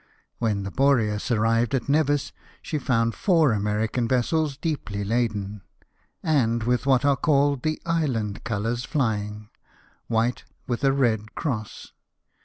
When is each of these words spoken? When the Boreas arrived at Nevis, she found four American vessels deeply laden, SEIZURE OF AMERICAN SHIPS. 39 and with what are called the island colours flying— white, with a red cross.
When 0.39 0.63
the 0.63 0.71
Boreas 0.71 1.29
arrived 1.29 1.75
at 1.75 1.87
Nevis, 1.87 2.31
she 2.63 2.79
found 2.79 3.13
four 3.13 3.51
American 3.51 4.07
vessels 4.07 4.57
deeply 4.57 5.03
laden, 5.03 5.61
SEIZURE 5.61 5.61
OF 5.61 6.23
AMERICAN 6.23 6.23
SHIPS. 6.23 6.23
39 6.23 6.41
and 6.53 6.63
with 6.63 6.85
what 6.87 7.05
are 7.05 7.15
called 7.15 7.61
the 7.61 7.81
island 7.85 8.43
colours 8.43 8.83
flying— 8.83 9.49
white, 10.07 10.43
with 10.65 10.83
a 10.83 10.91
red 10.91 11.35
cross. 11.35 11.91